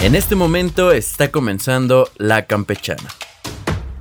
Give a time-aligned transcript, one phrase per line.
[0.00, 3.08] En este momento está comenzando La Campechana.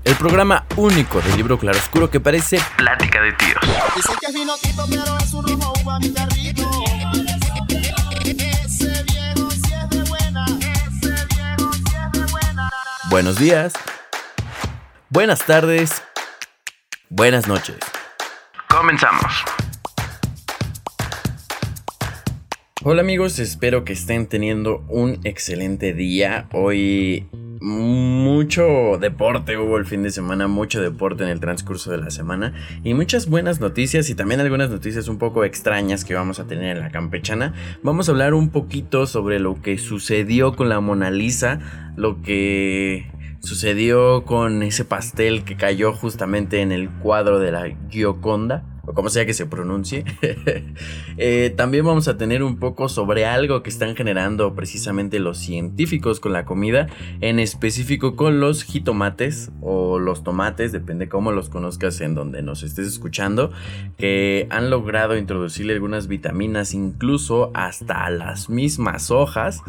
[0.03, 3.59] El programa único del libro claroscuro que parece plática de tíos.
[3.95, 6.69] Dicen que es vino tinto, pero es un rojo uva mi carrito.
[8.23, 10.45] Ese viejo si es de buena.
[10.59, 12.69] Ese viejo si es de buena.
[13.09, 13.73] Buenos días,
[15.09, 16.03] buenas tardes,
[17.09, 17.77] buenas noches.
[18.67, 19.33] Comenzamos.
[22.87, 26.47] Hola amigos, espero que estén teniendo un excelente día.
[26.53, 27.27] Hoy
[27.59, 32.53] mucho deporte hubo el fin de semana, mucho deporte en el transcurso de la semana
[32.83, 36.77] y muchas buenas noticias y también algunas noticias un poco extrañas que vamos a tener
[36.77, 37.55] en la campechana.
[37.81, 43.09] Vamos a hablar un poquito sobre lo que sucedió con la Mona Lisa, lo que
[43.39, 49.09] sucedió con ese pastel que cayó justamente en el cuadro de la Gioconda o como
[49.09, 50.03] sea que se pronuncie.
[51.17, 56.19] Eh, también vamos a tener un poco sobre algo que están generando precisamente los científicos
[56.19, 56.87] con la comida,
[57.21, 62.63] en específico con los jitomates o los tomates, depende cómo los conozcas en donde nos
[62.63, 63.51] estés escuchando,
[63.97, 69.61] que han logrado introducirle algunas vitaminas incluso hasta las mismas hojas.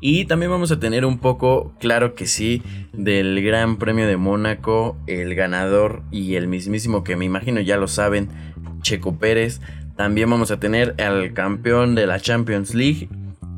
[0.00, 4.96] Y también vamos a tener un poco, claro que sí, del Gran Premio de Mónaco,
[5.06, 8.28] el ganador y el mismísimo que me imagino ya lo saben,
[8.80, 9.60] Checo Pérez.
[9.96, 13.08] También vamos a tener al campeón de la Champions League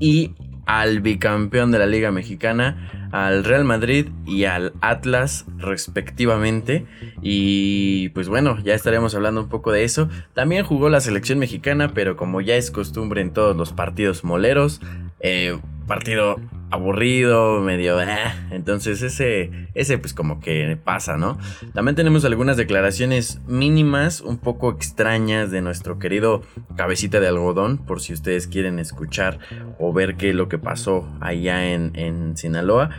[0.00, 0.34] y
[0.66, 6.84] al bicampeón de la Liga Mexicana, al Real Madrid y al Atlas respectivamente.
[7.22, 10.08] Y pues bueno, ya estaremos hablando un poco de eso.
[10.34, 14.80] También jugó la selección mexicana, pero como ya es costumbre en todos los partidos moleros,
[15.20, 15.56] eh,
[15.86, 16.36] partido
[16.70, 18.00] aburrido, medio...
[18.00, 18.06] Eh,
[18.50, 21.38] entonces ese, ese pues como que pasa, ¿no?
[21.72, 26.42] También tenemos algunas declaraciones mínimas, un poco extrañas de nuestro querido
[26.76, 29.38] cabecita de algodón, por si ustedes quieren escuchar
[29.78, 32.90] o ver qué es lo que pasó allá en, en Sinaloa.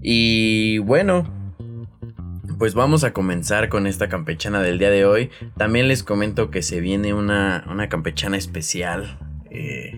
[0.00, 1.26] Y bueno,
[2.58, 5.30] pues vamos a comenzar con esta campechana del día de hoy.
[5.56, 9.18] También les comento que se viene una, una campechana especial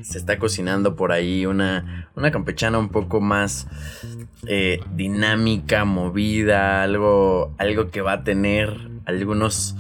[0.03, 3.69] se está cocinando por ahí una, una campechana un poco más
[4.47, 9.77] eh, dinámica, movida, algo, algo que va a tener algunos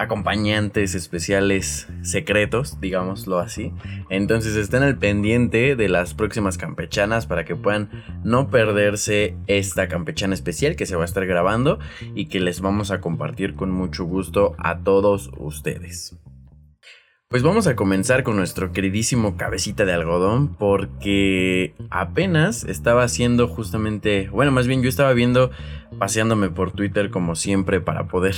[0.00, 3.72] acompañantes especiales secretos, digámoslo así.
[4.08, 7.90] Entonces estén al pendiente de las próximas campechanas para que puedan
[8.24, 11.78] no perderse esta campechana especial que se va a estar grabando
[12.14, 16.16] y que les vamos a compartir con mucho gusto a todos ustedes.
[17.30, 24.28] Pues vamos a comenzar con nuestro queridísimo cabecita de algodón porque apenas estaba haciendo justamente,
[24.30, 25.52] bueno, más bien yo estaba viendo,
[25.96, 28.34] paseándome por Twitter como siempre para poder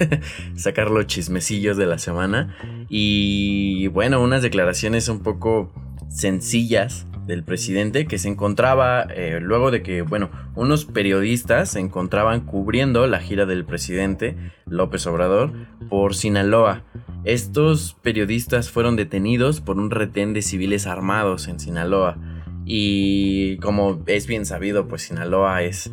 [0.56, 2.56] sacar los chismecillos de la semana.
[2.88, 5.72] Y bueno, unas declaraciones un poco
[6.08, 12.40] sencillas del presidente que se encontraba eh, luego de que, bueno, unos periodistas se encontraban
[12.40, 15.52] cubriendo la gira del presidente López Obrador
[15.88, 16.82] por Sinaloa.
[17.24, 22.18] Estos periodistas fueron detenidos por un retén de civiles armados en Sinaloa.
[22.64, 25.92] Y como es bien sabido, pues Sinaloa es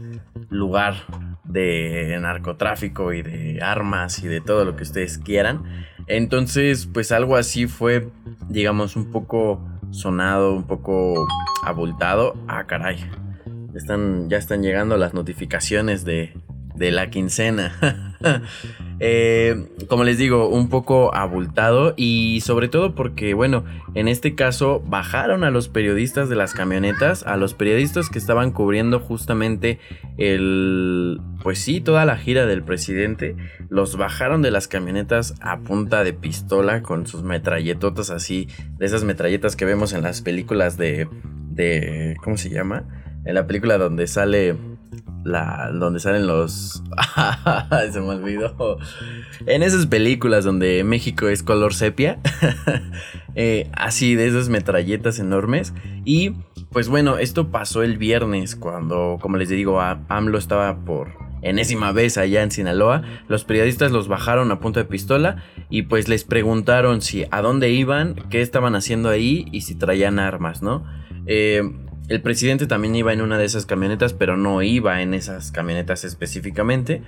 [0.49, 0.95] lugar
[1.43, 5.63] de narcotráfico y de armas y de todo lo que ustedes quieran.
[6.07, 8.09] Entonces, pues algo así fue,
[8.49, 9.61] digamos, un poco
[9.91, 11.27] sonado, un poco
[11.63, 12.35] abultado.
[12.47, 13.05] Ah, caray.
[13.73, 16.33] Están, ya están llegando las notificaciones de,
[16.79, 18.15] de la quincena.
[19.01, 23.63] Eh, como les digo, un poco abultado y sobre todo porque, bueno,
[23.95, 28.51] en este caso bajaron a los periodistas de las camionetas, a los periodistas que estaban
[28.51, 29.79] cubriendo justamente
[30.17, 33.37] el, pues sí, toda la gira del presidente,
[33.69, 39.05] los bajaron de las camionetas a punta de pistola con sus metralletotas así, de esas
[39.05, 41.07] metralletas que vemos en las películas de,
[41.51, 42.83] de, ¿cómo se llama?
[43.23, 44.57] En la película donde sale
[45.31, 46.83] donde salen los...
[47.91, 48.77] Se me olvidó.
[49.45, 52.19] En esas películas donde México es color sepia.
[53.35, 55.73] Eh, así, de esas metralletas enormes.
[56.03, 56.31] Y
[56.71, 62.17] pues bueno, esto pasó el viernes cuando, como les digo, AMLO estaba por enésima vez
[62.17, 63.03] allá en Sinaloa.
[63.27, 67.69] Los periodistas los bajaron a punta de pistola y pues les preguntaron si a dónde
[67.69, 70.83] iban, qué estaban haciendo ahí y si traían armas, ¿no?
[71.25, 71.63] Eh,
[72.09, 76.03] el presidente también iba en una de esas camionetas, pero no iba en esas camionetas
[76.03, 77.03] específicamente.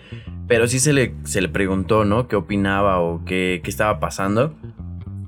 [0.48, 2.28] Pero sí se le, se le preguntó, ¿no?
[2.28, 4.56] ¿Qué opinaba o qué, qué estaba pasando?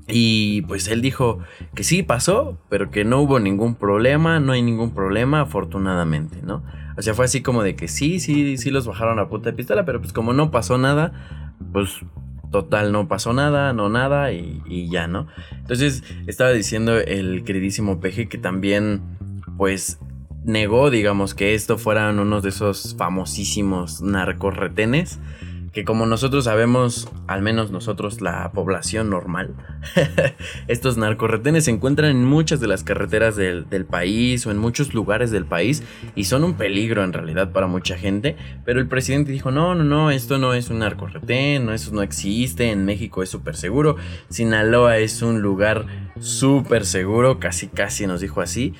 [0.06, 1.40] Y pues él dijo
[1.74, 6.62] que sí pasó, pero que no hubo ningún problema, no hay ningún problema, afortunadamente, ¿no?
[6.96, 9.56] O sea, fue así como de que sí, sí, sí los bajaron a punta de
[9.56, 12.00] pistola, pero pues como no pasó nada, pues
[12.52, 15.26] total no pasó nada, no nada y, y ya, ¿no?
[15.52, 19.02] Entonces estaba diciendo el queridísimo Peje que también
[19.56, 19.98] pues
[20.44, 25.18] negó, digamos, que esto fueran uno de esos famosísimos narcorretenes
[25.74, 29.54] que como nosotros sabemos, al menos nosotros, la población normal,
[30.68, 34.94] estos narcorretenes se encuentran en muchas de las carreteras del, del, país o en muchos
[34.94, 35.82] lugares del país
[36.14, 39.82] y son un peligro en realidad para mucha gente, pero el presidente dijo, no, no,
[39.82, 43.96] no, esto no es un narcorretén, no, eso no existe, en México es súper seguro,
[44.30, 45.86] Sinaloa es un lugar
[46.20, 48.74] súper seguro, casi casi nos dijo así,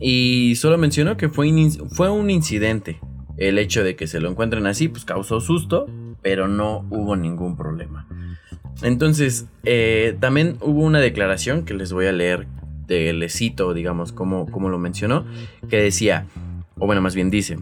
[0.00, 1.52] y solo mencionó que fue,
[1.90, 3.00] fue un incidente.
[3.36, 5.86] El hecho de que se lo encuentren así, pues causó susto,
[6.22, 8.06] pero no hubo ningún problema.
[8.82, 12.46] Entonces, eh, también hubo una declaración que les voy a leer,
[12.86, 15.26] de, les cito, digamos, como, como lo mencionó,
[15.68, 16.26] que decía,
[16.78, 17.58] o bueno, más bien dice,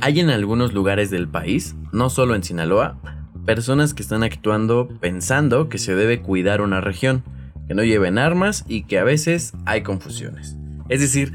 [0.00, 2.98] hay en algunos lugares del país, no solo en Sinaloa,
[3.44, 7.22] personas que están actuando pensando que se debe cuidar una región,
[7.68, 10.56] que no lleven armas y que a veces hay confusiones.
[10.88, 11.32] Es decir,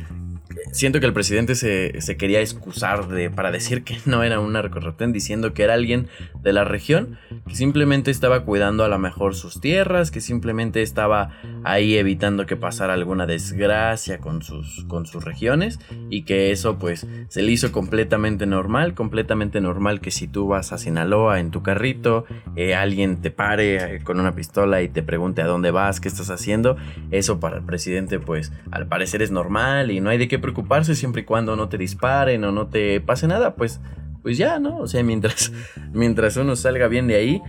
[0.71, 5.11] siento que el presidente se, quería excusar de, para decir que no era un narcoretén,
[5.11, 6.07] diciendo que era alguien
[6.41, 7.17] de la región
[7.47, 11.31] que simplemente estaba cuidando a lo mejor sus tierras, que simplemente estaba
[11.63, 15.79] ahí evitando que pasara alguna desgracia con sus, con sus regiones
[16.09, 20.71] y que eso pues se le hizo completamente normal, completamente normal que si tú vas
[20.73, 22.25] a Sinaloa en tu carrito,
[22.55, 26.07] eh, alguien te pare eh, con una pistola y te pregunte a dónde vas, qué
[26.07, 26.77] estás haciendo,
[27.11, 30.95] eso para el presidente pues al parecer es normal y no hay de qué preocuparse
[30.95, 33.79] siempre y cuando no te disparen o no te pase nada, pues,
[34.21, 34.77] pues ya, ¿no?
[34.77, 35.51] O sea, mientras,
[35.93, 37.41] mientras uno salga bien de ahí,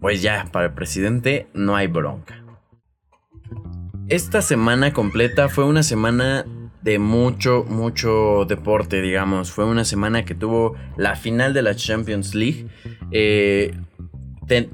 [0.00, 2.41] pues ya, para el presidente no hay bronca.
[4.08, 6.44] Esta semana completa fue una semana
[6.82, 9.50] de mucho, mucho deporte, digamos.
[9.52, 12.66] Fue una semana que tuvo la final de la Champions League.
[13.10, 13.74] Eh,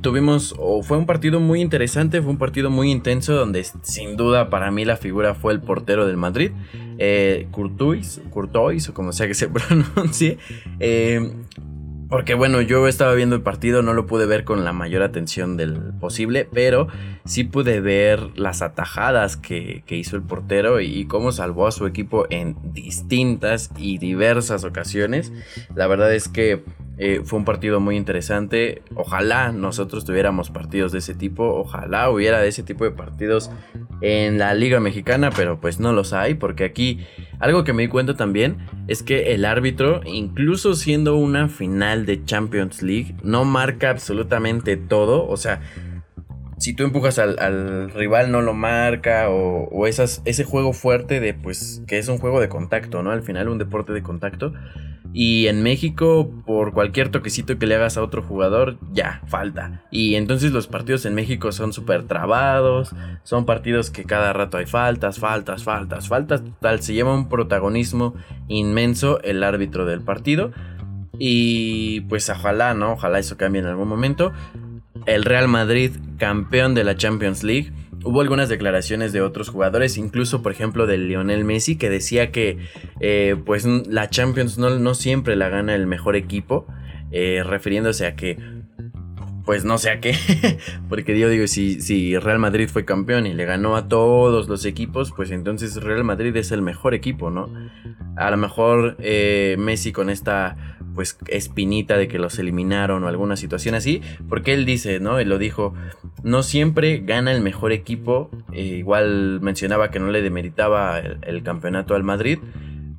[0.01, 4.51] tuvimos, o fue un partido muy interesante, fue un partido muy intenso donde sin duda
[4.51, 6.51] para mí la figura fue el portero del Madrid,
[6.99, 10.39] eh, Courtois, Courtois o como sea que se pronuncie.
[10.81, 11.33] Eh,
[12.09, 15.57] porque bueno, yo estaba viendo el partido, no lo pude ver con la mayor atención
[15.57, 16.89] del posible, pero
[17.27, 22.27] sí pude ver las atajadas que, hizo el portero y, cómo salvó a su equipo
[22.31, 25.33] en distintas y diversas ocasiones.
[25.75, 26.65] La verdad es que
[26.99, 28.83] eh, fue un partido muy interesante.
[28.95, 31.45] Ojalá nosotros tuviéramos partidos de ese tipo.
[31.45, 33.51] Ojalá hubiera de ese tipo de partidos
[34.01, 37.07] en la Liga Mexicana, pero pues no los hay, porque aquí
[37.39, 38.59] algo que me di cuenta también
[38.89, 45.29] es que el árbitro, incluso siendo una final de Champions League, no marca absolutamente todo.
[45.29, 45.61] O sea,
[46.59, 51.83] si tú empujas al, rival no lo marca o, esas, ese juego fuerte de pues
[51.87, 53.11] que es un juego de contacto, ¿no?
[53.11, 54.53] Al final un deporte de contacto.
[55.15, 59.83] Y en México, por cualquier toquecito que le hagas a otro jugador, ya, falta.
[59.91, 64.67] Y entonces los partidos en México son súper trabados, son partidos que cada rato hay
[64.67, 66.43] faltas, faltas, faltas, faltas.
[66.61, 68.15] Tal, se lleva un protagonismo
[68.49, 70.53] inmenso el árbitro del partido.
[71.19, 72.93] Y pues ojalá, ¿no?
[72.93, 74.33] Ojalá eso cambie en algún momento.
[75.07, 77.73] El Real Madrid, campeón de la Champions League
[78.05, 82.59] Hubo algunas declaraciones de otros jugadores, incluso por ejemplo de Lionel Messi, que decía que
[83.01, 86.67] eh, pues la Champions no, no, siempre la gana el mejor equipo,
[87.11, 88.39] eh, refiriéndose a que
[89.45, 90.15] pues no sé a qué,
[90.89, 94.65] porque yo digo, si, si Real Madrid fue campeón y le ganó a todos los
[94.65, 97.51] equipos, pues entonces Real Madrid es el mejor equipo, ¿no?
[98.17, 103.37] A lo mejor eh, Messi con esta pues espinita de que los eliminaron o alguna
[103.37, 105.21] situación así, porque él dice, ¿no?
[105.21, 105.73] Él lo dijo,
[106.25, 111.95] no siempre gana el mejor equipo, eh, igual mencionaba que no le demeritaba el, campeonato
[111.95, 112.41] al Madrid,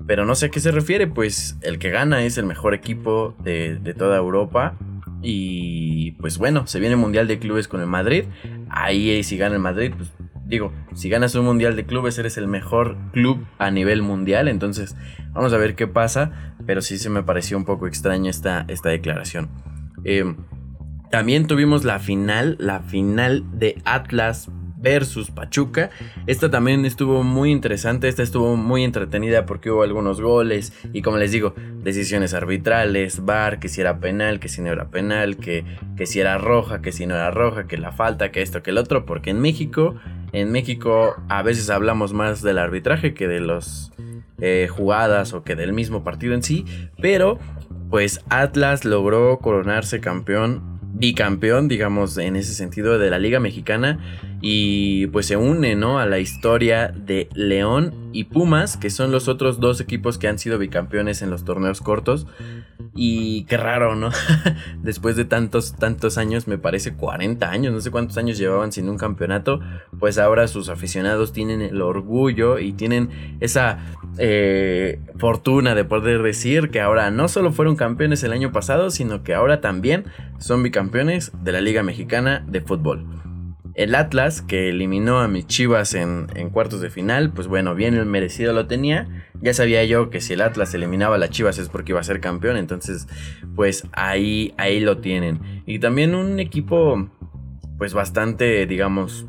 [0.07, 3.35] pero no sé a qué se refiere, pues el que gana es el mejor equipo
[3.43, 4.77] de, toda Europa
[5.21, 8.23] y pues bueno, se viene el Mundial de Clubes con el Madrid,
[8.69, 10.09] ahí si gana el Madrid, pues
[10.49, 14.47] digo, si ganas un mundial de clubes, eres el mejor club a nivel mundial.
[14.47, 14.95] Entonces,
[15.31, 16.55] vamos a ver qué pasa.
[16.65, 19.49] Pero sí se me pareció un poco extraña esta, esta declaración.
[20.03, 20.35] Eh,
[21.11, 25.89] también tuvimos la final, la final de Atlas versus Pachuca.
[26.27, 31.17] Esta también estuvo muy interesante, esta estuvo muy entretenida porque hubo algunos goles y como
[31.17, 31.53] les digo,
[31.83, 35.65] decisiones arbitrales, VAR, que si era penal, que si no era penal, que,
[35.97, 38.71] que si era roja, que si no era roja, que la falta, que esto, que
[38.71, 39.95] el otro, porque en México,
[40.31, 43.91] en México a veces hablamos más del arbitraje que de los
[44.39, 46.65] eh, jugadas o que del mismo partido en sí,
[47.01, 47.39] pero
[47.89, 53.99] pues Atlas logró coronarse campeón bicampeón, digamos, en ese sentido de la Liga Mexicana
[54.41, 55.99] y pues se une, ¿no?
[55.99, 60.39] A la historia de León y Pumas, que son los otros dos equipos que han
[60.39, 62.27] sido bicampeones en los torneos cortos.
[62.95, 64.09] Y qué raro, ¿no?
[64.81, 68.89] Después de tantos, tantos años, me parece 40 años, no sé cuántos años llevaban sin
[68.89, 69.59] un campeonato,
[69.99, 73.79] pues ahora sus aficionados tienen el orgullo y tienen esa,
[74.17, 79.23] eh, fortuna de poder decir que ahora no solo fueron campeones el año pasado, sino
[79.23, 80.05] que ahora también
[80.39, 83.05] son bicampeones de la Liga Mexicana de Fútbol.
[83.79, 88.51] El Atlas, que eliminó a mis Chivas en, cuartos de final, pues bueno, bien merecido
[88.51, 89.07] lo tenía.
[89.41, 92.03] Ya sabía yo que si el Atlas eliminaba a las Chivas es porque iba a
[92.03, 93.07] ser campeón, entonces
[93.55, 95.63] pues ahí, ahí lo tienen.
[95.65, 97.09] Y también un equipo
[97.77, 99.27] pues bastante, digamos,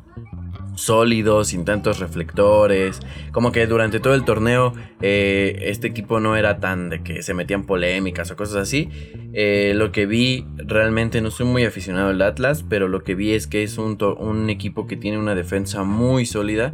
[0.81, 3.01] sólido, sin tantos reflectores.
[3.33, 7.35] Como que durante todo el torneo eh, este equipo no era tan de que se
[7.35, 8.89] metían polémicas o cosas así.
[9.33, 13.33] Eh, lo que vi, realmente no soy muy aficionado al Atlas, pero lo que vi
[13.33, 16.73] es que es un, un equipo que tiene una defensa muy sólida,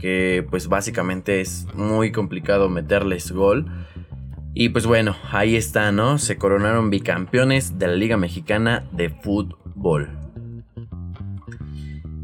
[0.00, 3.66] que pues básicamente es muy complicado meterles gol.
[4.54, 6.18] Y pues bueno, ahí está, ¿no?
[6.18, 10.08] Se coronaron bicampeones de la Liga Mexicana de Fútbol.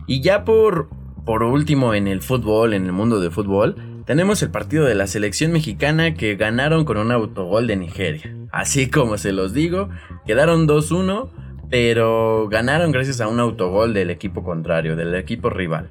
[0.06, 0.88] Y ya por
[1.24, 3.76] por último, en el fútbol, en el mundo del fútbol,
[4.06, 8.34] tenemos el partido de la selección mexicana que ganaron con un autogol de Nigeria.
[8.50, 9.88] Así como se los digo,
[10.26, 11.30] quedaron 2-1,
[11.70, 15.90] pero ganaron gracias a un autogol del equipo contrario, del equipo rival.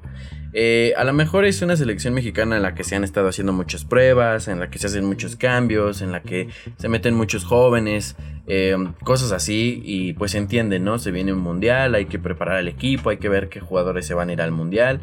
[0.52, 3.52] Eh, a lo mejor es una selección mexicana en la que se han estado haciendo
[3.52, 7.44] muchas pruebas, en la que se hacen muchos cambios, en la que se meten muchos
[7.44, 8.16] jóvenes,
[8.46, 10.98] eh, cosas así, y pues se entiende, ¿no?
[10.98, 14.14] Se viene un mundial, hay que preparar el equipo, hay que ver qué jugadores se
[14.14, 15.00] van a ir al mundial,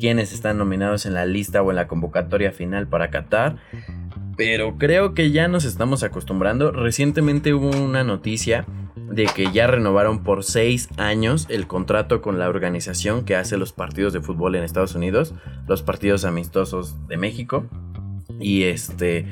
[0.00, 3.56] quiénes están nominados en la lista o en la convocatoria final para Qatar.
[4.36, 6.70] Pero creo que ya nos estamos acostumbrando.
[6.70, 8.66] Recientemente hubo una noticia
[9.10, 13.72] de que ya renovaron por seis años el contrato con la organización que hace los
[13.72, 15.34] partidos de fútbol en Estados Unidos,
[15.66, 17.66] los partidos amistosos de México.
[18.38, 19.26] Y este.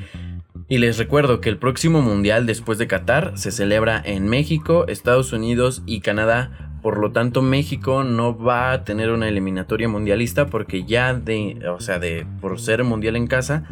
[0.67, 5.31] Y les recuerdo que el próximo mundial después de Qatar se celebra en México, Estados
[5.31, 6.79] Unidos y Canadá.
[6.81, 11.79] Por lo tanto, México no va a tener una eliminatoria mundialista porque ya de, o
[11.79, 13.67] sea, de por ser mundial en casa,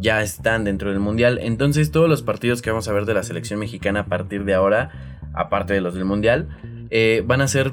[0.00, 1.38] ya están dentro del mundial.
[1.42, 4.54] Entonces, todos los partidos que vamos a ver de la selección mexicana a partir de
[4.54, 6.48] ahora aparte de los del Mundial,
[6.90, 7.72] eh, van a ser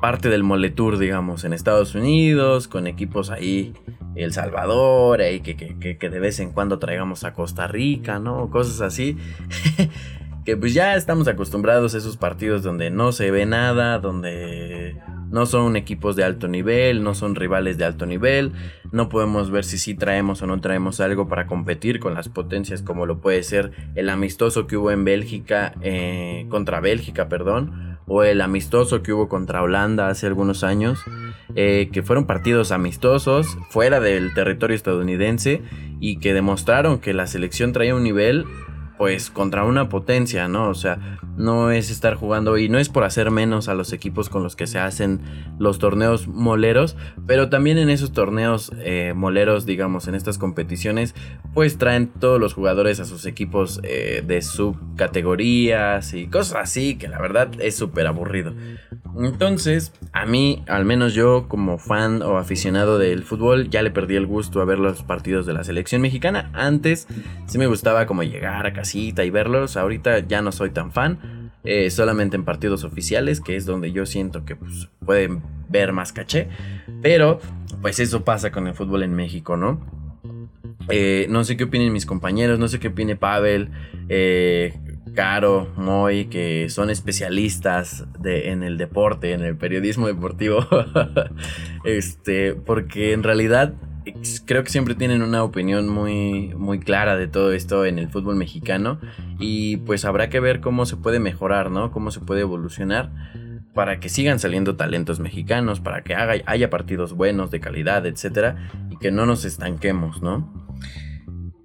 [0.00, 3.74] parte del Moletour, digamos, en Estados Unidos, con equipos ahí,
[4.14, 8.50] El Salvador, ahí que, que, de vez en cuando traigamos a Costa Rica, ¿no?
[8.50, 9.16] Cosas así.
[10.44, 14.96] que pues ya estamos acostumbrados a esos partidos donde no se ve nada, donde
[15.36, 18.52] no son equipos de alto nivel, no son rivales de alto nivel,
[18.90, 22.80] no podemos ver si sí traemos o no traemos algo para competir con las potencias
[22.80, 28.22] como lo puede ser el amistoso que hubo en Bélgica, eh, contra Bélgica, perdón, o
[28.22, 31.00] el amistoso que hubo contra Holanda hace algunos años,
[31.54, 35.60] eh, que fueron partidos amistosos fuera del territorio estadounidense
[36.00, 38.46] y que demostraron que la selección traía un nivel
[38.98, 40.68] pues contra una potencia, ¿no?
[40.68, 44.28] O sea, no es estar jugando y no es por hacer menos a los equipos
[44.28, 45.20] con los que se hacen
[45.58, 51.14] los torneos moleros, pero también en esos torneos eh, moleros, digamos, en estas competiciones,
[51.54, 57.08] pues traen todos los jugadores a sus equipos eh, de subcategorías y cosas así, que
[57.08, 58.54] la verdad es súper aburrido.
[59.18, 64.16] Entonces, a mí, al menos yo como fan o aficionado del fútbol, ya le perdí
[64.16, 66.50] el gusto a ver los partidos de la selección mexicana.
[66.52, 67.08] Antes
[67.46, 71.46] sí me gustaba como llegar a y verlos, ahorita ya no soy tan fan.
[71.68, 76.12] Eh, solamente en partidos oficiales, que es donde yo siento que pues, pueden ver más
[76.12, 76.48] caché.
[77.02, 77.40] Pero,
[77.82, 79.80] pues eso pasa con el fútbol en México, ¿no?
[80.88, 83.70] Eh, no sé qué opinen mis compañeros, no sé qué opine Pavel.
[84.08, 84.74] Eh,
[85.14, 90.64] Caro, Moy, que son especialistas de, en el deporte, en el periodismo deportivo.
[91.84, 93.74] este, porque en realidad
[94.44, 98.36] creo que siempre tienen una opinión muy, muy clara de todo esto en el fútbol
[98.36, 99.00] mexicano.
[99.38, 101.90] Y pues habrá que ver cómo se puede mejorar, ¿no?
[101.90, 103.10] Cómo se puede evolucionar
[103.74, 108.96] para que sigan saliendo talentos mexicanos, para que haya partidos buenos, de calidad, etcétera, y
[108.96, 110.50] que no nos estanquemos, ¿no?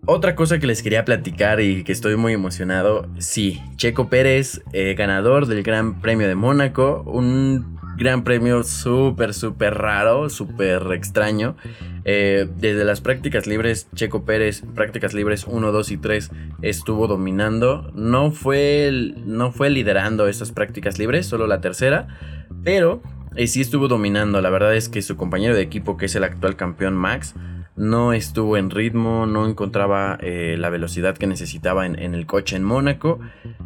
[0.05, 4.93] Otra cosa que les quería platicar y que estoy muy emocionado, sí, Checo Pérez, eh,
[4.97, 11.55] ganador del Gran Premio de Mónaco, un gran premio súper, súper raro, súper extraño.
[12.03, 16.31] Eh, desde las prácticas libres, Checo Pérez, prácticas libres 1, 2 y 3,
[16.61, 17.91] estuvo dominando.
[17.93, 22.07] No fue, no fue liderando esas prácticas libres, solo la tercera,
[22.63, 23.01] pero
[23.35, 24.41] eh, sí estuvo dominando.
[24.41, 27.35] La verdad es que su compañero de equipo, que es el actual campeón Max,
[27.81, 32.63] no estuvo en ritmo, no encontraba eh, la velocidad que necesitaba en, el coche en
[32.63, 33.19] Mónaco.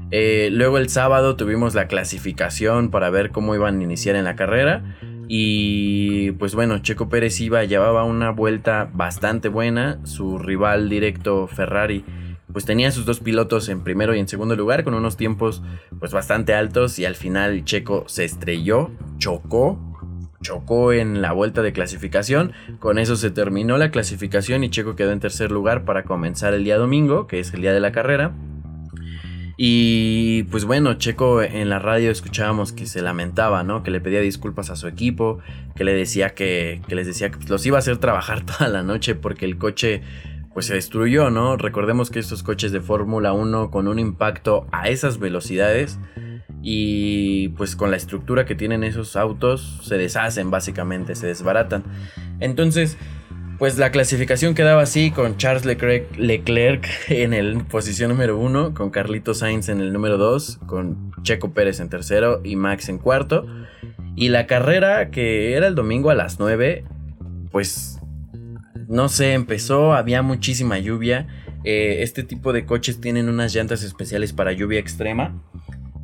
[0.09, 4.37] Eh, luego el sábado tuvimos la clasificación para ver cómo iban a iniciar en la
[4.37, 4.95] carrera.
[5.27, 9.99] Y pues bueno, Checo Pérez iba, llevaba una vuelta bastante buena.
[10.05, 12.05] Su rival directo Ferrari
[12.53, 15.61] pues tenía sus dos pilotos en primero y en segundo lugar con unos tiempos
[15.99, 19.94] pues bastante altos y al final Checo se estrelló, chocó
[20.45, 22.53] chocó en la vuelta de clasificación.
[22.79, 26.63] Con eso se terminó la clasificación y Checo quedó en tercer lugar para comenzar el
[26.63, 28.31] día domingo, que es el día de la carrera.
[29.57, 33.81] Y pues bueno, Checo en la radio escuchábamos que se lamentaba, ¿no?
[33.81, 35.39] Que le pedía disculpas a su equipo,
[35.75, 39.15] que le decía que, les decía que los iba a hacer trabajar toda la noche
[39.15, 40.03] porque el coche
[40.53, 41.57] pues se destruyó, ¿no?
[41.57, 45.99] Recordemos que estos coches de Fórmula 1 con un impacto a esas velocidades
[46.67, 51.83] y pues con la estructura que tienen esos autos se deshacen básicamente, se desbaratan.
[52.39, 52.97] Entonces,
[53.59, 55.63] pues la clasificación quedaba así con Charles
[56.17, 61.53] Leclerc, en el posición número 1, con Carlito Sainz en el número 2, con Checo
[61.53, 63.45] Pérez en tercero y Max en cuarto.
[64.15, 66.83] Y la carrera que era el domingo a las 9,
[67.51, 67.99] pues
[68.87, 71.27] no sé, empezó, había muchísima lluvia.
[71.63, 75.43] Eh, este tipo de coches tienen unas llantas especiales para lluvia extrema.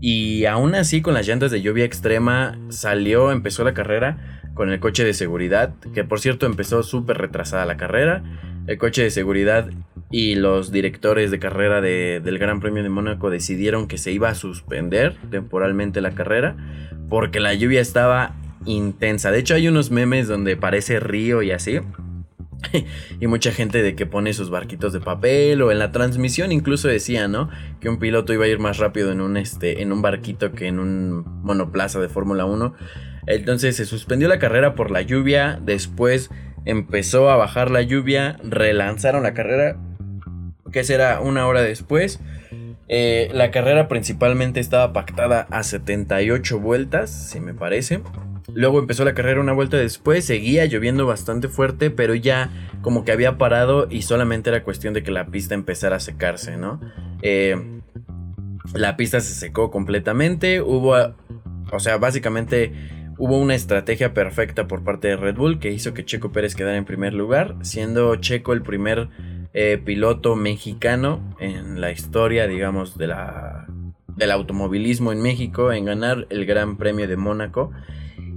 [0.02, 4.80] Y aún así, con las llantas de lluvia extrema, salió, empezó la carrera con el
[4.80, 8.24] coche de seguridad, que por cierto empezó súper retrasada la carrera.
[8.68, 9.70] El coche de seguridad
[10.10, 14.36] y los directores de carrera del Gran Premio de Mónaco decidieron que se iba a
[14.36, 16.56] suspender temporalmente la carrera
[17.10, 19.32] porque la lluvia estaba intensa.
[19.32, 21.80] De hecho, hay unos memes donde parece río y así.
[23.20, 26.88] y mucha gente de que pone sus barquitos de papel o en la transmisión incluso
[26.88, 27.50] decía, ¿no?
[27.80, 30.68] Que un piloto iba a ir más rápido en un, este, en un barquito que
[30.68, 32.74] en un monoplaza de Fórmula 1.
[33.28, 36.30] Entonces se suspendió la carrera por la lluvia, después
[36.66, 39.78] empezó a bajar la lluvia, relanzaron la carrera,
[40.72, 42.20] que será una hora después.
[42.88, 48.02] Eh, la carrera principalmente estaba pactada a 78 vueltas, si me parece.
[48.54, 52.50] Luego empezó la carrera una vuelta después, seguía lloviendo bastante fuerte, pero ya
[52.82, 56.58] como que había parado y solamente era cuestión de que la pista empezara a secarse,
[56.58, 56.80] ¿no?
[57.22, 57.82] Eh,
[58.74, 60.96] la pista se secó completamente, hubo,
[61.72, 62.72] o sea, básicamente
[63.18, 66.78] hubo una estrategia perfecta por parte de Red Bull que hizo que Checo Pérez quedara
[66.78, 69.10] en primer lugar, siendo Checo el primer
[69.54, 73.12] eh, piloto mexicano en la historia, digamos, del
[74.32, 77.72] automovilismo en México en ganar el Gran Premio de Mónaco.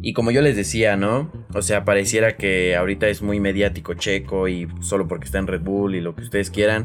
[0.06, 1.32] Y como yo les decía, ¿no?
[1.54, 5.62] O sea, pareciera que ahorita es muy mediático Checo y solo porque está en Red
[5.62, 6.84] Bull y lo que ustedes quieran.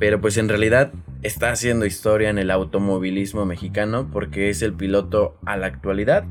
[0.00, 0.90] Pero pues en realidad
[1.22, 6.24] está haciendo historia en el automovilismo mexicano porque es el piloto a la actualidad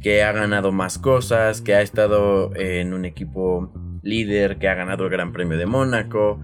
[0.00, 3.70] que ha ganado más cosas, que ha estado en un equipo
[4.02, 6.40] líder, que ha ganado el Gran Premio de Mónaco,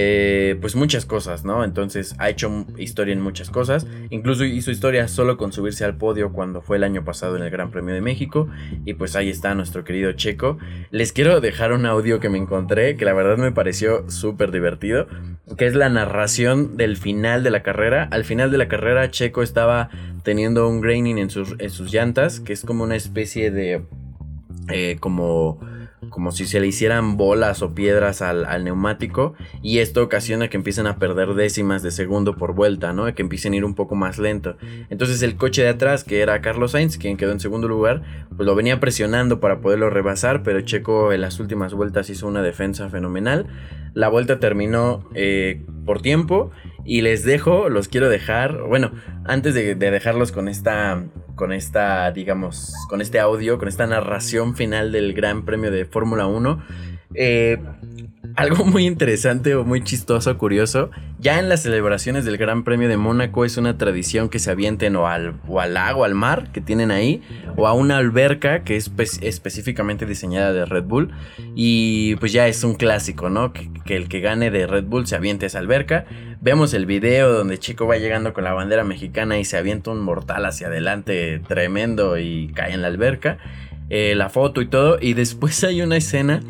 [0.00, 1.64] eh, pues muchas cosas, ¿no?
[1.64, 3.84] Entonces ha hecho historia en muchas cosas.
[4.10, 7.50] Incluso hizo historia solo con subirse al podio cuando fue el año pasado en el
[7.50, 8.48] Gran Premio de México.
[8.84, 10.56] Y pues ahí está nuestro querido Checo.
[10.92, 15.08] Les quiero dejar un audio que me encontré, que la verdad me pareció súper divertido,
[15.56, 18.06] que es la narración del final de la carrera.
[18.12, 19.90] Al final de la carrera Checo estaba
[20.22, 23.82] teniendo un graining en sus, en sus llantas, que es como una especie de...
[24.70, 25.58] Eh, como
[26.10, 30.86] como si se le hicieran bolas o piedras al, neumático y esto ocasiona que empiecen
[30.86, 33.12] a perder décimas de segundo por vuelta, ¿no?
[33.14, 34.56] Que empiecen a ir un poco más lento.
[34.90, 38.02] Entonces el coche de atrás, que era Carlos Sainz, quien quedó en segundo lugar,
[38.36, 42.42] pues lo venía presionando para poderlo rebasar, pero Checo en las últimas vueltas hizo una
[42.42, 43.46] defensa fenomenal.
[43.94, 46.50] La vuelta terminó eh, por tiempo
[46.88, 48.92] y les dejo, los quiero dejar, bueno,
[49.26, 54.56] antes de, de dejarlos con esta con esta, digamos, con este audio, con esta narración
[54.56, 56.64] final del Gran Premio de Fórmula 1.
[57.14, 57.58] Eh,
[58.38, 62.96] algo muy interesante o muy chistoso, curioso, ya en las celebraciones del Gran Premio de
[62.96, 66.60] Mónaco es una tradición que se avienten o al, o al lago, al mar que
[66.60, 67.20] tienen ahí,
[67.56, 71.10] o a una alberca que es específicamente diseñada de Red Bull.
[71.56, 73.52] Y pues ya es un clásico, ¿no?
[73.52, 76.04] Que, el que gane de Red Bull se aviente esa alberca.
[76.40, 79.98] Vemos el video donde Chico va llegando con la bandera mexicana y se avienta un
[79.98, 83.38] mortal hacia adelante tremendo y cae en la alberca.
[83.90, 84.98] Eh, la foto y todo.
[85.00, 86.40] Y después hay una escena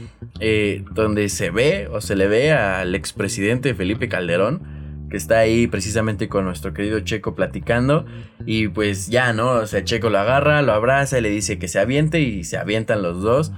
[0.40, 4.78] eh, donde se ve o se le ve al expresidente Felipe Calderón.
[5.10, 8.04] Que está ahí precisamente con nuestro querido Checo platicando.
[8.44, 9.52] Y pues ya, ¿no?
[9.52, 12.20] O sea, Checo lo agarra, lo abraza y le dice que se aviente.
[12.20, 13.52] Y se avientan los dos.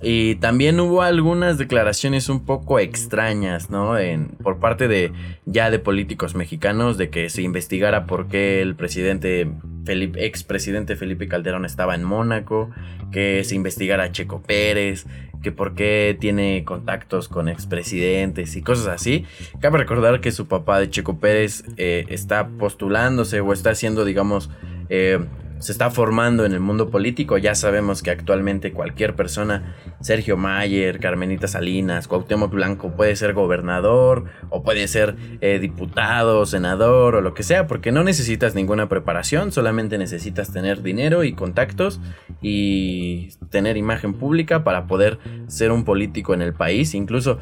[0.00, 3.98] Y también hubo algunas declaraciones un poco extrañas, ¿no?
[3.98, 5.12] En, por parte de
[5.44, 9.50] ya de políticos mexicanos de que se investigara por qué el presidente
[9.84, 12.70] Felipe, expresidente Felipe Calderón estaba en Mónaco,
[13.10, 15.06] que se investigara a Checo Pérez,
[15.42, 19.24] que por qué tiene contactos con expresidentes y cosas así.
[19.60, 24.50] Cabe recordar que su papá de Checo Pérez eh, está postulándose o está haciendo, digamos,
[24.90, 25.18] eh,
[25.60, 27.38] se está formando en el mundo político.
[27.38, 34.24] Ya sabemos que actualmente cualquier persona, Sergio Mayer, Carmenita Salinas, Cuauhtémoc Blanco, puede ser gobernador
[34.50, 39.52] o puede ser eh, diputado, senador o lo que sea, porque no necesitas ninguna preparación,
[39.52, 42.00] solamente necesitas tener dinero y contactos
[42.40, 45.18] y tener imagen pública para poder
[45.48, 46.94] ser un político en el país.
[46.94, 47.38] Incluso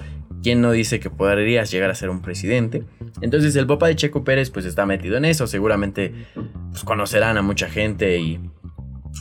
[0.46, 2.84] ¿Quién no dice que podrías llegar a ser un presidente?
[3.20, 6.14] Entonces el papá de Checo Pérez pues está metido en eso, seguramente
[6.70, 8.38] pues, conocerán a mucha gente y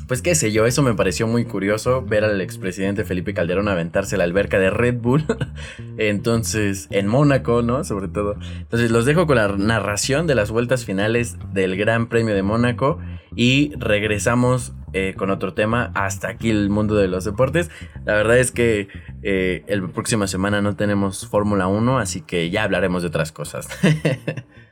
[0.07, 4.17] pues qué sé yo, eso me pareció muy curioso ver al expresidente Felipe Calderón aventarse
[4.17, 5.25] la alberca de Red Bull.
[5.97, 7.83] Entonces, en Mónaco, ¿no?
[7.83, 8.35] Sobre todo.
[8.59, 12.99] Entonces, los dejo con la narración de las vueltas finales del Gran Premio de Mónaco
[13.35, 15.91] y regresamos eh, con otro tema.
[15.93, 17.69] Hasta aquí el mundo de los deportes.
[18.05, 18.87] La verdad es que
[19.23, 23.67] eh, la próxima semana no tenemos Fórmula 1, así que ya hablaremos de otras cosas.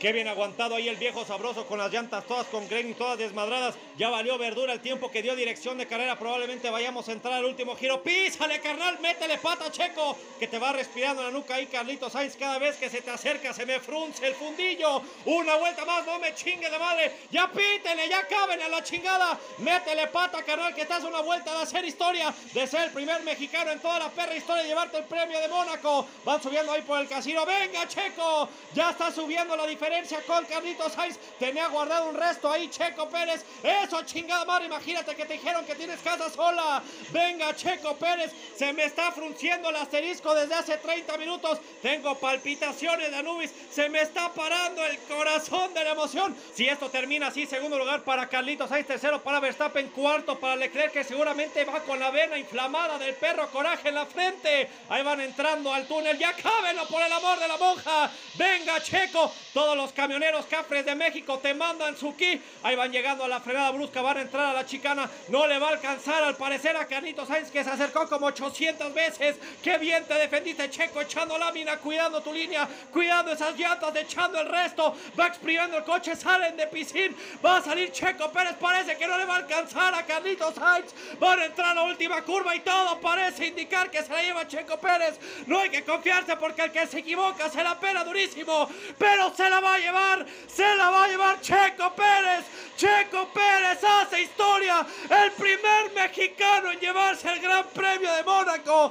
[0.00, 3.74] Qué bien aguantado ahí el viejo sabroso con las llantas todas con y todas desmadradas.
[3.98, 6.18] Ya valió verdura el tiempo que dio dirección de carrera.
[6.18, 8.02] Probablemente vayamos a entrar al último giro.
[8.02, 12.34] Písale, carnal, métele pata, Checo, que te va respirando la nuca ahí, Carlito Sainz.
[12.36, 15.02] Cada vez que se te acerca se me frunce el fundillo.
[15.26, 17.12] Una vuelta más, no me chingue de madre.
[17.30, 19.38] Ya pítele, ya caben a la chingada.
[19.58, 23.70] Métele pata, carnal, que estás una vuelta de hacer historia, de ser el primer mexicano
[23.70, 26.06] en toda la perra historia, de llevarte el premio de Mónaco.
[26.24, 27.44] Van subiendo ahí por el casino.
[27.44, 29.89] Venga, Checo, ya está subiendo la diferencia
[30.26, 31.18] con Carlitos Sainz.
[31.38, 33.44] Tenía guardado un resto ahí, Checo Pérez.
[33.62, 34.66] Eso, chingada madre.
[34.66, 36.82] Imagínate que te dijeron que tienes casa sola.
[37.10, 38.32] Venga, Checo Pérez.
[38.56, 41.58] Se me está frunciendo el asterisco desde hace 30 minutos.
[41.82, 43.52] Tengo palpitaciones de Anubis.
[43.70, 46.36] Se me está parando el corazón de la emoción.
[46.54, 50.92] Si esto termina así, segundo lugar para Carlitos Sainz, tercero para Verstappen, cuarto para Leclerc,
[50.92, 54.68] que seguramente va con la vena inflamada del perro coraje en la frente.
[54.88, 56.16] Ahí van entrando al túnel.
[56.16, 58.10] Ya cábenlo por el amor de la monja.
[58.34, 59.32] Venga, Checo.
[59.52, 62.40] Todos los camioneros cafres de México te mandan su ki.
[62.62, 65.08] Ahí van llegando a la frenada brusca, van a entrar a la chicana.
[65.28, 68.92] No le va a alcanzar al parecer a Carlitos Sainz que se acercó como 800
[68.92, 69.36] veces.
[69.62, 74.48] Qué bien te defendiste, Checo, echando lámina, cuidando tu línea, cuidando esas llantas, echando el
[74.48, 74.94] resto.
[75.18, 77.16] Va exprimiendo el coche, salen de piscina.
[77.44, 80.92] Va a salir Checo Pérez, parece que no le va a alcanzar a Carlitos Sainz.
[81.18, 84.46] Van a entrar a la última curva y todo parece indicar que se la lleva
[84.46, 85.18] Checo Pérez.
[85.46, 89.48] No hay que confiarse porque el que se equivoca se la pena durísimo, pero se
[89.48, 92.44] la va a llevar, se la va a llevar Checo Pérez.
[92.76, 98.90] Checo Pérez hace historia, el primer mexicano en llevarse el Gran Premio de Mónaco.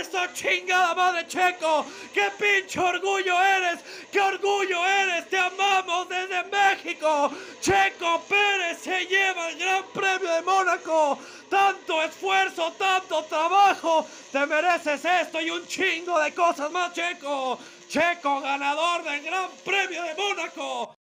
[0.00, 7.30] Eso chingada madre Checo, qué pinche orgullo eres, qué orgullo eres, te amamos desde México.
[7.60, 11.18] Checo Pérez se lleva el Gran Premio de Mónaco.
[11.50, 17.58] Tanto esfuerzo, tanto trabajo, te mereces esto y un chingo de cosas más, Checo.
[17.88, 20.94] Checo, ganador del Gran Premio de Mónaco.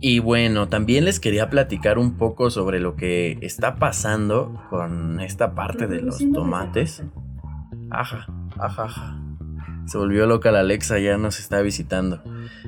[0.00, 5.54] Y bueno, también les quería platicar un poco sobre lo que está pasando con esta
[5.54, 7.02] parte de los tomates.
[7.90, 8.26] Ajá,
[8.58, 9.20] ajá, ajá.
[9.86, 12.22] Se volvió loca la Alexa, ya nos está visitando.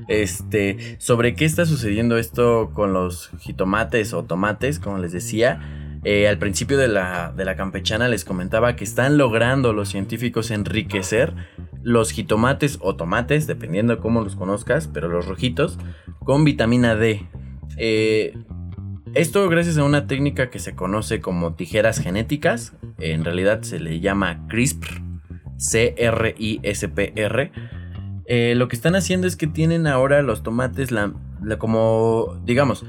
[0.07, 5.61] Este, sobre qué está sucediendo esto con los jitomates o tomates, como les decía.
[6.05, 10.51] Eh, al principio de la, de la campechana les comentaba que están logrando los científicos
[10.51, 11.35] enriquecer
[11.83, 15.79] los jitomates o tomates, dependiendo de cómo los conozcas, pero los rojitos,
[16.25, 17.27] con vitamina D.
[17.77, 18.37] Eh,
[19.15, 24.01] esto gracias a una técnica que se conoce como tijeras genéticas, en realidad se le
[24.01, 25.01] llama CRISPR,
[26.27, 27.53] C-R-I-S-P-R.
[28.29, 32.85] Eh, lo que están haciendo es que tienen ahora los tomates la, la- como, digamos,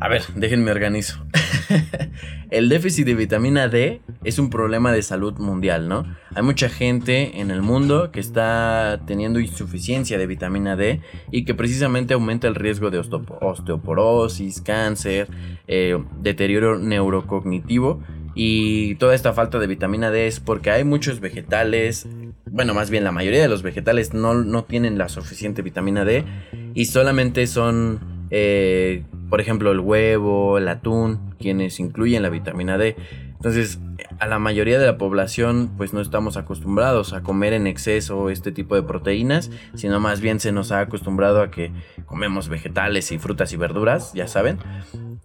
[0.00, 1.24] a ver, déjenme organizo.
[2.50, 6.04] el déficit de vitamina D es un problema de salud mundial, ¿no?
[6.34, 11.54] Hay mucha gente en el mundo que está teniendo insuficiencia de vitamina D y que
[11.54, 15.28] precisamente aumenta el riesgo de osteopo- osteoporosis, cáncer,
[15.66, 18.02] eh, deterioro neurocognitivo.
[18.34, 22.06] Y toda esta falta de vitamina D es porque hay muchos vegetales,
[22.48, 26.24] bueno, más bien la mayoría de los vegetales no, no tienen la suficiente vitamina D
[26.72, 27.98] y solamente son,
[28.30, 32.96] eh, por ejemplo, el huevo, el atún, quienes incluyen la vitamina D.
[33.36, 33.78] Entonces,
[34.18, 38.50] a la mayoría de la población, pues no estamos acostumbrados a comer en exceso este
[38.50, 41.70] tipo de proteínas, sino más bien se nos ha acostumbrado a que
[42.06, 44.58] comemos vegetales y frutas y verduras, ya saben.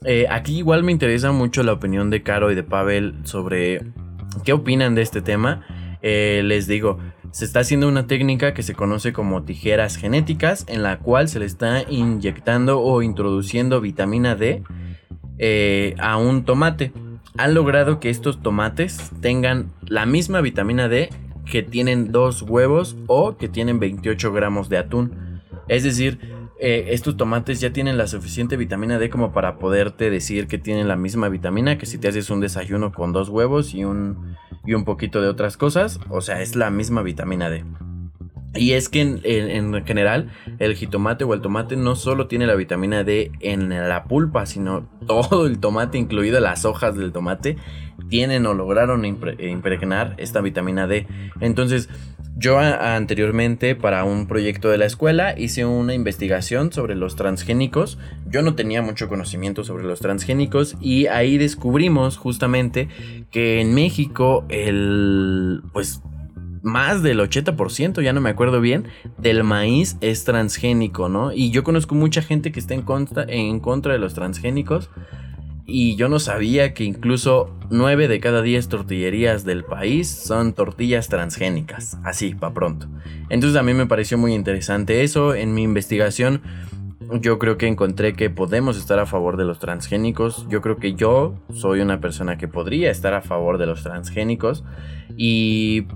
[0.06, 3.82] Eh, aquí igual me interesa mucho la opinión de Caro y de Pavel sobre
[4.44, 5.66] qué opinan de este tema.
[6.06, 7.00] Eh, les digo,
[7.32, 11.39] se está haciendo una técnica que se conoce como tijeras genéticas, en la cual se
[11.39, 14.63] le está inyectando o introduciendo vitamina D
[15.39, 16.92] eh, a un tomate.
[17.38, 21.10] Han logrado que estos tomates tengan la misma vitamina D
[21.50, 25.42] que tienen dos huevos o que tienen 28 gramos de atún.
[25.70, 26.20] Es decir,
[26.60, 30.89] eh, estos tomates ya tienen la suficiente vitamina D como para poderte decir que tienen
[30.89, 34.73] la misma vitamina que si te haces un desayuno con dos huevos y un, y
[34.73, 35.99] un poquito de otras cosas.
[36.10, 37.63] O sea, es la misma vitamina D.
[38.56, 42.45] Y es que en, en- en general el jitomate o el tomate no solo tiene
[42.45, 47.58] la vitamina D en la pulpa, sino todo el tomate, incluido las hojas del tomate,
[48.10, 51.08] tienen o lograron impre- impregnar esta vitamina D.
[51.39, 51.89] Entonces,
[52.36, 58.00] yo anteriormente para un proyecto de la escuela hice una investigación sobre los transgénicos.
[58.30, 62.88] Yo no tenía mucho conocimiento sobre los transgénicos y ahí descubrimos justamente
[63.32, 66.02] que en México el pues
[66.63, 68.86] más del 80%, ya no me acuerdo bien,
[69.17, 71.34] del maíz es transgénico, ¿no?
[71.34, 74.89] Y yo conozco mucha gente que está en contra, en contra de los transgénicos.
[75.65, 81.08] Y yo no sabía que incluso 9 de cada 10 tortillerías del país son tortillas
[81.08, 81.97] transgénicas.
[82.04, 82.88] Así, pa' pronto.
[83.30, 85.36] Entonces a mí me pareció muy interesante eso.
[85.36, 86.41] En mi investigación
[87.21, 90.47] yo creo que encontré que podemos estar a favor de los transgénicos.
[90.49, 94.63] Yo creo que yo soy una persona que podría estar a favor de los transgénicos.
[95.15, 95.88] Y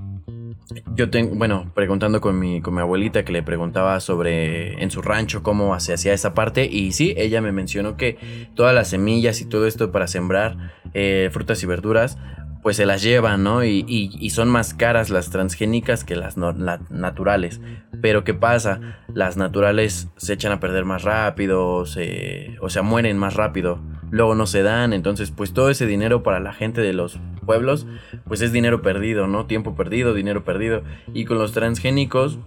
[0.95, 5.01] yo tengo, bueno, preguntando con mi, con mi abuelita que le preguntaba sobre en su
[5.01, 6.65] rancho cómo se hacía esa parte.
[6.69, 8.17] Y sí, ella me mencionó que
[8.55, 12.17] todas las semillas y todo esto para sembrar eh, frutas y verduras,
[12.63, 13.63] pues se las llevan, ¿no?
[13.63, 17.61] Y, y- y son más caras las transgénicas que las naturales.
[18.01, 18.81] Pero ¿qué pasa?
[19.13, 23.79] Las naturales se echan a perder más rápido, se, o sea, mueren más rápido.
[24.09, 27.85] Luego no se dan, entonces pues todo ese dinero para la gente de los pueblos,
[28.25, 29.45] pues es dinero perdido, ¿no?
[29.45, 30.83] Tiempo perdido, dinero perdido.
[31.13, 32.39] Y con los transgénicos,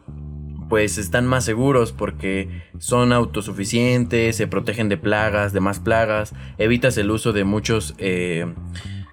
[0.71, 6.97] pues están más seguros porque son autosuficientes, se protegen de plagas, de más plagas, evitas
[6.97, 8.47] el uso de muchos, eh,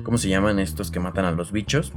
[0.04, 1.94] ¿cómo se llaman estos que matan a los bichos?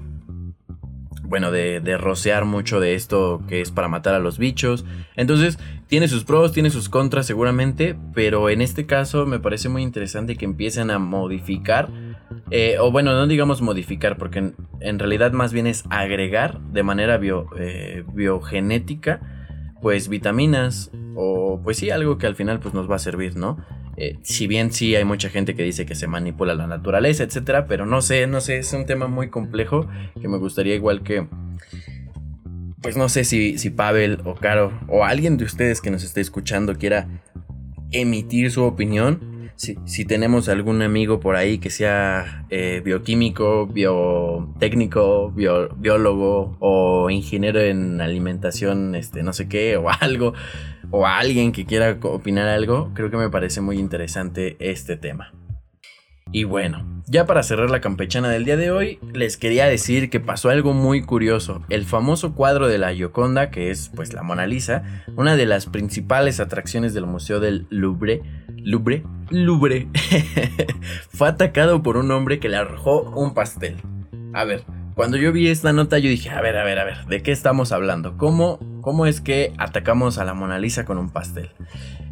[1.30, 4.84] Bueno, de, de rociar mucho de esto que es para matar a los bichos.
[5.14, 9.82] Entonces, tiene sus pros, tiene sus contras seguramente, pero en este caso me parece muy
[9.82, 11.88] interesante que empiecen a modificar,
[12.50, 16.82] eh, o bueno, no digamos modificar, porque en, en realidad más bien es agregar de
[16.82, 19.20] manera bio- eh, biogenética,
[19.80, 23.56] pues vitaminas, o pues sí, algo que al final pues nos va a servir, ¿no?
[24.02, 27.66] Eh, si bien sí hay mucha gente que dice que se manipula la naturaleza, etcétera,
[27.66, 29.86] pero no sé, no sé, es un tema muy complejo
[30.18, 31.26] que me gustaría igual que
[32.80, 36.22] pues no sé si, si Pavel o Caro o alguien de ustedes que nos esté
[36.22, 37.08] escuchando quiera
[37.92, 39.50] emitir su opinión.
[39.56, 47.10] Si, si tenemos algún amigo por ahí que sea eh, bioquímico, biotécnico, bio- biólogo o
[47.10, 50.32] ingeniero en alimentación, este, no sé qué, o algo,
[50.90, 55.32] o alguien que quiera opinar algo, creo que me parece muy interesante este tema.
[56.32, 60.20] Y bueno, ya para cerrar la campechana del día de hoy, les quería decir que
[60.20, 61.62] pasó algo muy curioso.
[61.68, 64.84] El famoso cuadro de la Gioconda, que es pues la Mona Lisa,
[65.16, 68.22] una de las principales atracciones del Museo del Louvre,
[68.62, 69.88] Louvre, Louvre,
[71.10, 73.78] fue atacado por un hombre que le arrojó un pastel.
[74.32, 74.62] A ver,
[74.94, 77.32] cuando yo vi esta nota yo dije, a ver, a ver, a ver, ¿de qué
[77.32, 78.16] estamos hablando?
[78.16, 81.50] ¿Cómo, cómo es que atacamos a la Mona Lisa con un pastel?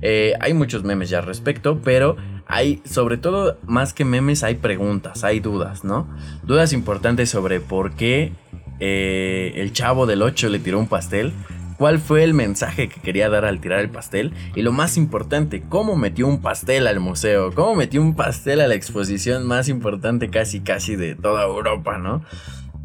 [0.01, 4.57] Eh, hay muchos memes ya al respecto, pero hay, sobre todo, más que memes, hay
[4.57, 6.09] preguntas, hay dudas, ¿no?
[6.45, 8.33] Dudas importantes sobre por qué
[8.81, 11.33] eh, el chavo del 8 le tiró un pastel,
[11.79, 15.63] cuál fue el mensaje que quería dar al tirar el pastel y lo más importante,
[15.69, 20.29] cómo metió un pastel al museo, cómo metió un pastel a la exposición más importante
[20.29, 22.23] casi casi de toda Europa, ¿no?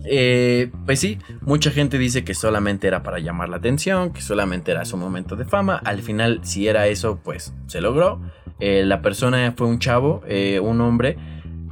[0.05, 4.71] Eh, pues sí, mucha gente dice que solamente era para llamar la atención, que solamente
[4.71, 5.81] era su momento de fama.
[5.83, 8.21] Al final, si era eso, pues se logró.
[8.59, 11.17] Eh, la persona fue un chavo, eh, un hombre,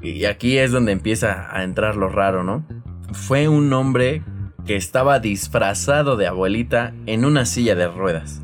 [0.02, 2.65] y aquí es donde empieza a entrar lo raro, ¿no?
[3.12, 4.24] Fue un hombre
[4.65, 8.41] que estaba disfrazado de abuelita en una silla de ruedas.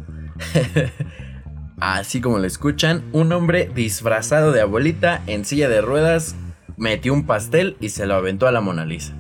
[1.80, 6.36] Así como lo escuchan, un hombre disfrazado de abuelita en silla de ruedas
[6.76, 9.14] metió un pastel y se lo aventó a la Mona Lisa.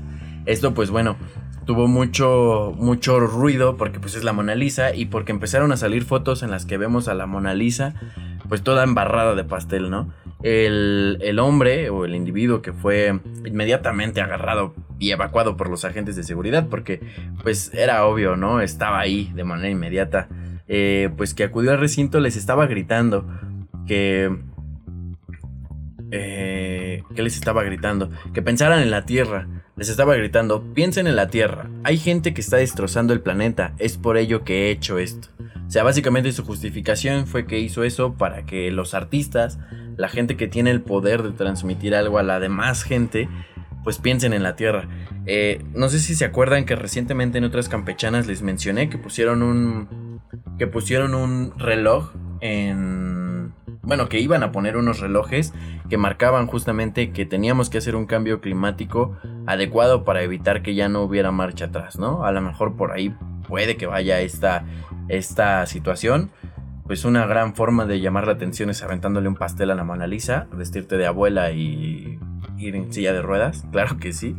[0.47, 1.17] Esto pues bueno,
[1.65, 6.03] tuvo mucho mucho ruido porque pues es la Mona Lisa y porque empezaron a salir
[6.03, 7.93] fotos en las que vemos a la Mona Lisa
[8.49, 10.09] pues toda embarrada de pastel, ¿no?
[10.41, 16.15] El, el hombre o el individuo que fue inmediatamente agarrado y evacuado por los agentes
[16.15, 17.01] de seguridad porque
[17.43, 18.61] pues era obvio, ¿no?
[18.61, 20.29] Estaba ahí de manera inmediata.
[20.69, 23.25] eh, pues que acudió al recinto les estaba gritando
[23.85, 24.31] que
[26.11, 28.09] eh, ¿Qué les estaba gritando?
[28.33, 29.47] Que pensaran en la Tierra.
[29.77, 31.69] Les estaba gritando, piensen en la Tierra.
[31.83, 33.73] Hay gente que está destrozando el planeta.
[33.77, 35.27] Es por ello que he hecho esto.
[35.67, 39.59] O sea, básicamente su justificación fue que hizo eso para que los artistas,
[39.95, 43.29] la gente que tiene el poder de transmitir algo a la demás gente,
[43.83, 44.89] pues piensen en la Tierra.
[45.27, 49.43] Eh, no sé si se acuerdan que recientemente en otras campechanas les mencioné que pusieron
[49.43, 50.17] un
[50.57, 53.16] que pusieron un reloj en...
[53.87, 55.53] Bueno, que iban a poner unos relojes
[55.89, 60.89] que marcaban justamente que teníamos que hacer un cambio climático adecuado para evitar que ya
[60.89, 62.25] no hubiera marcha atrás, ¿no?
[62.25, 63.15] A lo mejor por ahí
[63.47, 64.65] puede que vaya esta,
[65.07, 66.31] esta situación.
[66.85, 70.05] Pues una gran forma de llamar la atención es aventándole un pastel a la Mona
[70.05, 72.19] Lisa, vestirte de abuela y
[72.57, 74.35] ir en silla de ruedas, claro que sí.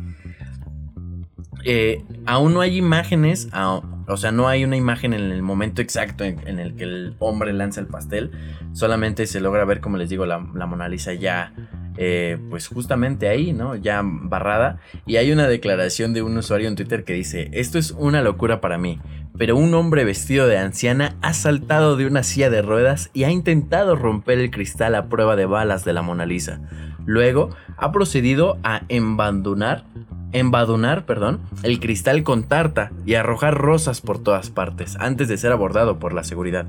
[1.65, 6.23] Eh, aún no hay imágenes, o sea, no hay una imagen en el momento exacto
[6.23, 8.31] en, el que el hombre lanza el pastel.
[8.73, 11.53] Solamente se logra ver, como les digo, la, Mona Lisa ya,
[11.97, 13.75] eh, pues justamente ahí, ¿no?
[13.75, 14.79] Ya barrada.
[15.05, 18.61] Y hay una declaración de un usuario en Twitter que dice, esto es una locura
[18.61, 18.99] para mí,
[19.37, 23.31] pero un hombre vestido de anciana ha saltado de una silla de ruedas y ha
[23.31, 26.61] intentado romper el cristal a prueba de balas de la Mona Lisa.
[27.05, 29.85] Luego ha procedido a embandonar
[30.31, 35.51] embadunar, perdón, el cristal con tarta y arrojar rosas por todas partes antes de ser
[35.51, 36.65] abordado por la seguridad.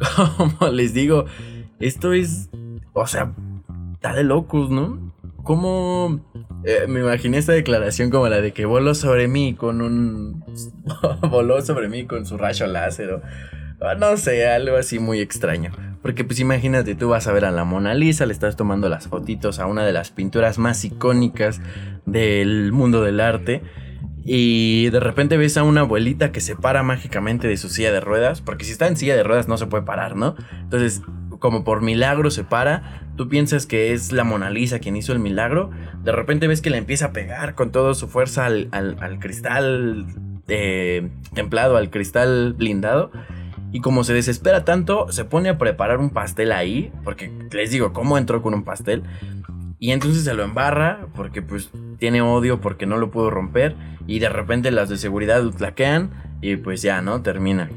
[0.36, 1.26] Como les digo,
[1.78, 2.50] esto es,
[2.92, 3.32] o sea,
[3.94, 5.12] está de locos, ¿no?
[5.42, 6.20] Como
[6.64, 10.44] eh, me imaginé esta declaración como la de que voló sobre mí con un
[11.28, 13.22] voló sobre mí con su rayo láser o,
[13.80, 15.72] o no sé, algo así muy extraño.
[16.02, 19.06] Porque pues imagínate, tú vas a ver a la Mona Lisa, le estás tomando las
[19.06, 21.60] fotitos a una de las pinturas más icónicas
[22.06, 23.62] del mundo del arte.
[24.24, 28.00] Y de repente ves a una abuelita que se para mágicamente de su silla de
[28.00, 28.40] ruedas.
[28.40, 30.34] Porque si está en silla de ruedas no se puede parar, ¿no?
[30.62, 31.02] Entonces,
[31.38, 33.02] como por milagro se para.
[33.16, 35.70] Tú piensas que es la Mona Lisa quien hizo el milagro.
[36.04, 39.18] De repente ves que le empieza a pegar con toda su fuerza al, al- al
[39.18, 40.06] cristal
[40.48, 43.10] eh, templado, al cristal blindado.
[43.72, 46.92] Y como se desespera tanto, se pone a preparar un pastel ahí.
[47.04, 49.02] Porque les digo, ¿cómo entró con un pastel?
[49.78, 53.74] Y entonces se lo embarra porque pues tiene odio porque no lo pudo romper.
[54.06, 57.22] Y de repente las de seguridad lo tlaquean y pues ya, ¿no?
[57.22, 57.68] Termina.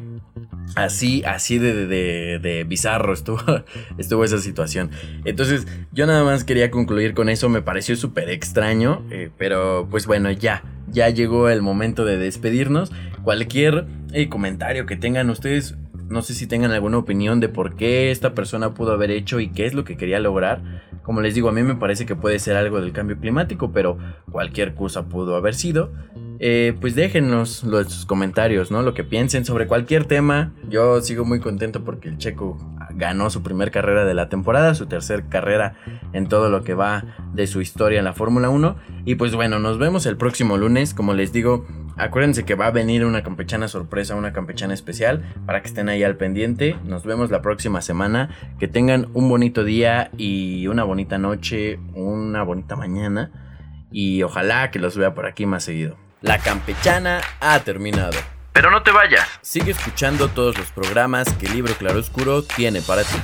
[0.76, 3.40] Así, así de, de- de bizarro estuvo,
[3.98, 4.92] estuvo esa situación.
[5.24, 7.48] Entonces, yo nada más quería concluir con eso.
[7.50, 9.02] Me pareció súper extraño.
[9.12, 10.64] eh, pero pues bueno, ya.
[10.88, 12.92] Ya llegó el momento de despedirnos.
[13.24, 15.76] Cualquier eh, comentario que tengan ustedes.
[16.08, 19.50] No sé si tengan alguna opinión de por qué esta persona pudo haber hecho y
[19.50, 20.62] qué es lo que quería lograr.
[21.04, 23.98] Como les digo, a mí me parece que puede ser algo del cambio climático, pero
[24.32, 25.92] cualquier cosa pudo haber sido.
[26.40, 28.82] Eh, pues déjenos los sus comentarios, ¿no?
[28.82, 30.54] Lo que piensen sobre cualquier tema.
[30.70, 32.58] Yo sigo muy contento porque el checo
[32.96, 35.76] ganó su primer carrera de la temporada, su tercer carrera
[36.14, 37.04] en todo lo que va
[37.34, 38.76] de su historia en la Fórmula 1.
[39.06, 40.94] Y pues bueno, nos vemos el próximo lunes.
[40.94, 41.66] Como les digo,
[41.98, 46.04] acuérdense que va a venir una campechana sorpresa, una campechana especial, para que estén ahí
[46.04, 46.78] al pendiente.
[46.86, 48.30] Nos vemos la próxima semana.
[48.60, 53.32] Que tengan un bonito día y una bonita noche, una bonita mañana.
[53.92, 55.98] Y ojalá que los vea por aquí más seguido.
[56.22, 58.35] La campechana ha terminado.
[58.56, 59.28] Pero no te vayas.
[59.42, 63.18] Sigue escuchando todos los programas que Libro Claroscuro tiene para ti.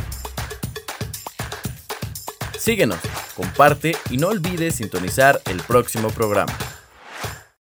[2.59, 2.99] Síguenos,
[3.33, 6.51] comparte y no olvides sintonizar el próximo programa.